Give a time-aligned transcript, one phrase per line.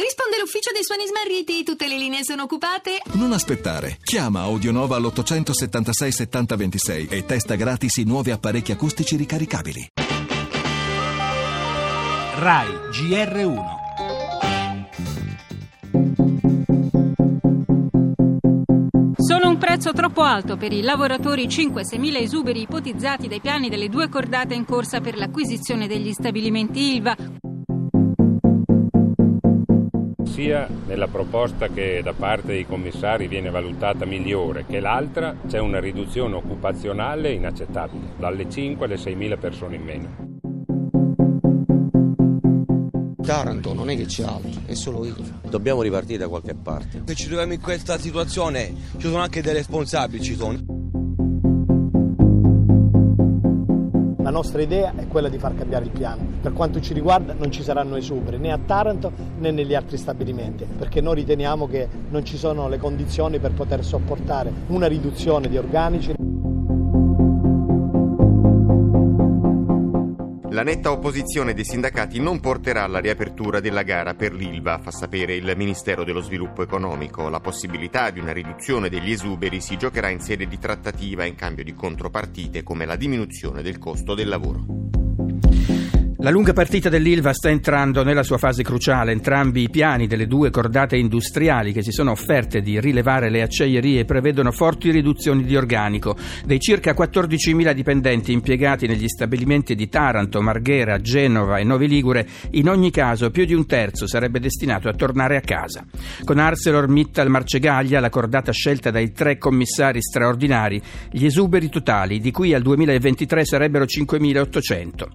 [0.00, 3.02] Risponde l'ufficio dei suoni smarriti, tutte le linee sono occupate.
[3.12, 3.98] Non aspettare.
[4.02, 9.90] Chiama Audionova all'876 7026 e testa gratis i nuovi apparecchi acustici ricaricabili.
[12.38, 13.78] RAI GR1
[19.18, 23.90] Solo un prezzo troppo alto per i lavoratori 5-6 mila esuberi ipotizzati dai piani delle
[23.90, 27.16] due cordate in corsa per l'acquisizione degli stabilimenti ILVA.
[30.40, 35.78] Sia nella proposta che da parte dei commissari viene valutata migliore che l'altra c'è una
[35.80, 40.28] riduzione occupazionale inaccettabile, dalle 5 alle 6 mila persone in meno.
[43.22, 45.14] Taranto non è che c'è altro, è solo io.
[45.46, 47.02] Dobbiamo ripartire da qualche parte.
[47.04, 50.69] Se ci troviamo in questa situazione ci sono anche dei responsabili, ci sono.
[54.30, 56.24] La nostra idea è quella di far cambiare il piano.
[56.40, 60.64] Per quanto ci riguarda non ci saranno esuberi né a Taranto né negli altri stabilimenti,
[60.78, 65.58] perché noi riteniamo che non ci sono le condizioni per poter sopportare una riduzione di
[65.58, 66.39] organici.
[70.52, 75.36] La netta opposizione dei sindacati non porterà alla riapertura della gara per l'ILVA, fa sapere
[75.36, 77.28] il Ministero dello Sviluppo Economico.
[77.28, 81.62] La possibilità di una riduzione degli esuberi si giocherà in sede di trattativa in cambio
[81.62, 84.89] di contropartite come la diminuzione del costo del lavoro.
[86.22, 89.10] La lunga partita dell'Ilva sta entrando nella sua fase cruciale.
[89.10, 94.04] Entrambi i piani delle due cordate industriali che si sono offerte di rilevare le acciaierie
[94.04, 96.14] prevedono forti riduzioni di organico.
[96.44, 102.68] Dei circa 14.000 dipendenti impiegati negli stabilimenti di Taranto, Marghera, Genova e Novi Ligure, in
[102.68, 105.86] ogni caso più di un terzo sarebbe destinato a tornare a casa.
[106.22, 112.52] Con ArcelorMittal Marcegaglia, la cordata scelta dai tre commissari straordinari, gli esuberi totali, di cui
[112.52, 115.06] al 2023 sarebbero 5.800.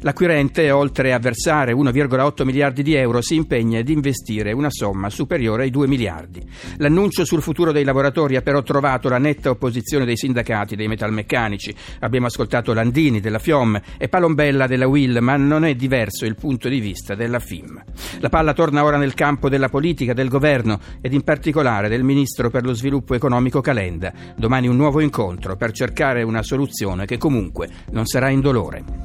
[0.00, 5.64] L'acquirente oltre a versare 1,8 miliardi di euro, si impegna ad investire una somma superiore
[5.64, 6.42] ai 2 miliardi.
[6.76, 11.74] L'annuncio sul futuro dei lavoratori ha però trovato la netta opposizione dei sindacati, dei metalmeccanici.
[12.00, 16.68] Abbiamo ascoltato Landini della FIOM e Palombella della WIL, ma non è diverso il punto
[16.68, 17.82] di vista della FIM.
[18.20, 22.50] La palla torna ora nel campo della politica, del governo ed in particolare del ministro
[22.50, 24.12] per lo sviluppo economico Calenda.
[24.36, 29.03] Domani un nuovo incontro per cercare una soluzione che comunque non sarà indolore.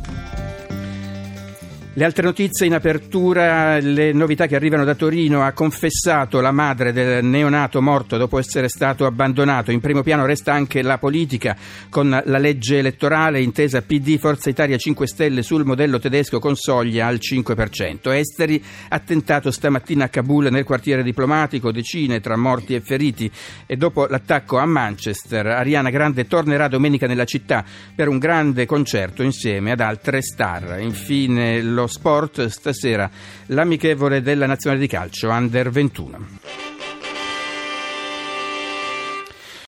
[1.91, 6.93] Le altre notizie in apertura, le novità che arrivano da Torino, ha confessato la madre
[6.93, 9.71] del neonato morto dopo essere stato abbandonato.
[9.71, 11.57] In primo piano resta anche la politica
[11.89, 17.07] con la legge elettorale intesa PD Forza Italia 5 Stelle sul modello tedesco con soglia
[17.07, 18.13] al 5%.
[18.13, 23.29] Esteri, attentato stamattina a Kabul nel quartiere diplomatico, decine tra morti e feriti
[23.65, 29.23] e dopo l'attacco a Manchester, Ariana Grande tornerà domenica nella città per un grande concerto
[29.23, 30.79] insieme ad altre star.
[30.79, 33.09] Infine lo sport stasera
[33.47, 36.68] l'amichevole della nazionale di calcio Under 21.